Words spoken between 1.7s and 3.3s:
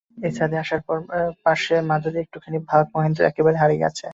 মাদুরের একটুখানি ভাগ মহেন্দ্র